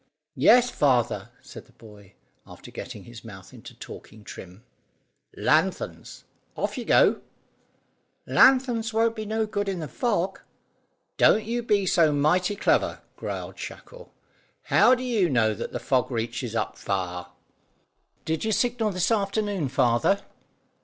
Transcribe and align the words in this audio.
"Yes, 0.35 0.71
father," 0.71 1.29
said 1.43 1.67
the 1.67 1.73
boy, 1.73 2.15
after 2.47 2.71
getting 2.71 3.03
his 3.03 3.23
mouth 3.23 3.53
into 3.53 3.75
talking 3.75 4.23
trim. 4.23 4.63
"Lanthorns! 5.37 6.23
Off 6.55 6.75
with 6.75 6.89
you." 6.89 7.21
"Lanthorns 8.25 8.91
won't 8.95 9.15
be 9.15 9.27
no 9.27 9.45
good 9.45 9.69
in 9.69 9.79
the 9.79 9.87
fog." 9.87 10.39
"Don't 11.17 11.45
you 11.45 11.61
be 11.61 11.85
so 11.85 12.11
mighty 12.11 12.55
clever," 12.55 13.01
growled 13.15 13.59
Shackle. 13.59 14.11
"How 14.63 14.95
do 14.95 15.03
you 15.03 15.29
know 15.29 15.53
that 15.53 15.71
the 15.71 15.79
fog 15.79 16.09
reaches 16.09 16.55
up 16.55 16.79
far?" 16.79 17.33
"Did 18.25 18.43
you 18.43 18.51
signal 18.51 18.93
s'afternoon, 18.93 19.69
father?" 19.69 20.23